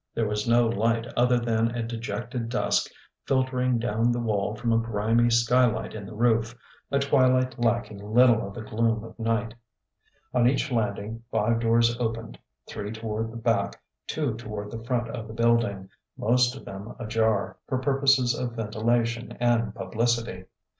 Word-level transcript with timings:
There 0.15 0.25
was 0.27 0.49
no 0.49 0.65
light 0.65 1.05
other 1.15 1.37
than 1.37 1.75
a 1.75 1.83
dejected 1.83 2.49
dusk 2.49 2.89
filtering 3.27 3.77
down 3.77 4.11
the 4.11 4.19
wall 4.19 4.55
from 4.55 4.73
a 4.73 4.79
grimy 4.79 5.29
sky 5.29 5.65
light 5.65 5.93
in 5.93 6.07
the 6.07 6.15
roof, 6.15 6.57
a 6.89 6.97
twilight 6.97 7.59
lacking 7.59 7.99
little 7.99 8.47
of 8.47 8.55
the 8.55 8.63
gloom 8.63 9.03
of 9.03 9.19
night. 9.19 9.53
On 10.33 10.47
each 10.49 10.71
landing 10.71 11.21
five 11.29 11.59
doors 11.59 11.95
opened 11.99 12.39
three 12.67 12.91
toward 12.91 13.31
the 13.31 13.37
back, 13.37 13.79
two 14.07 14.33
toward 14.37 14.71
the 14.71 14.83
front 14.85 15.07
of 15.09 15.27
the 15.27 15.35
building: 15.35 15.87
most 16.17 16.55
of 16.55 16.65
them 16.65 16.95
ajar, 16.97 17.57
for 17.67 17.77
purposes 17.77 18.33
of 18.33 18.53
ventilation 18.55 19.33
and 19.39 19.75
publicity. 19.75 20.45